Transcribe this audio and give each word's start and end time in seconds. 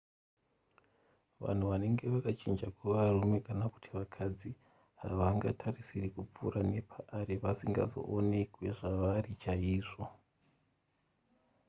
vanhu 1.43 1.65
vanenge 1.73 2.05
vakachinja 2.13 2.67
kuva 2.77 2.97
varume 3.09 3.37
kana 3.47 3.65
kuti 3.73 3.89
vakadzi 3.99 4.49
havangatarisiri 5.01 6.07
kupfuura 6.15 6.61
nepaari 6.71 7.35
vasingazoonekwe 7.43 8.67
zvavari 8.79 9.33
chaizvo 9.43 10.03